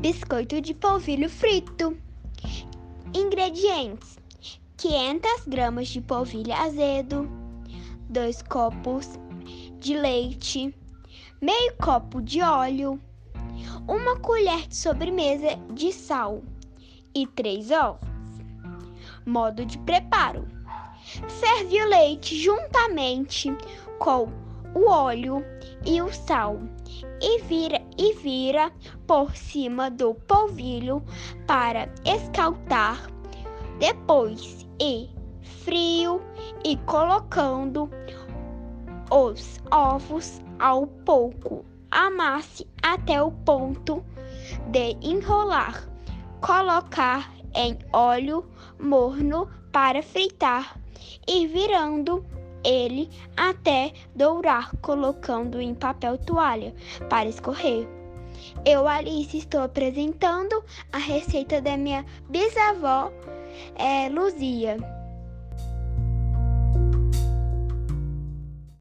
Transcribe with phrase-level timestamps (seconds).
[0.00, 1.96] biscoito de polvilho frito.
[3.14, 4.18] Ingredientes:
[4.76, 7.28] 500 gramas de polvilho azedo,
[8.08, 9.08] 2 copos
[9.78, 10.74] de leite,
[11.40, 13.00] meio copo de óleo,
[13.86, 16.42] uma colher de sobremesa de sal.
[17.14, 18.08] E 3 ovos.
[19.26, 20.48] Modo de preparo:
[21.28, 23.54] ferve o leite juntamente
[23.98, 24.32] com
[24.74, 25.44] o óleo
[25.84, 26.58] e o sal
[27.20, 28.72] e vira e vira
[29.06, 31.02] por cima do polvilho
[31.46, 33.10] para escaldar.
[33.78, 35.10] Depois e
[35.64, 36.20] frio
[36.64, 37.90] e colocando
[39.10, 41.64] os ovos ao pouco.
[41.90, 44.02] Amasse até o ponto
[44.70, 45.88] de enrolar.
[46.40, 48.44] Colocar em óleo
[48.80, 50.78] morno para fritar
[51.28, 52.24] e virando
[52.64, 56.74] ele até dourar, colocando em papel toalha
[57.08, 57.86] para escorrer.
[58.64, 63.12] Eu, Alice, estou apresentando a receita da minha bisavó,
[63.76, 65.01] é, Luzia.